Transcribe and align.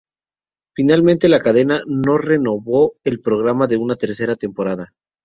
Finalmente, 0.73 1.29
la 1.29 1.39
cadena 1.41 1.83
no 1.85 2.17
renovó 2.17 2.95
el 3.03 3.21
programa 3.21 3.67
por 3.67 3.77
una 3.77 3.95
tercera 3.95 4.35
temporada. 4.35 4.93